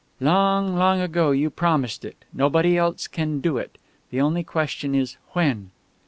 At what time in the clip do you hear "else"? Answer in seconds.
2.75-3.05